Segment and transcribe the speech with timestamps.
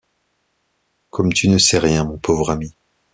[1.11, 2.73] Comme tu ne sais rien, mon pauvre ami.